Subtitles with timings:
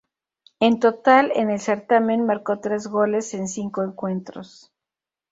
[0.59, 4.73] En total en el certamen marcó tres goles en cinco encuentros.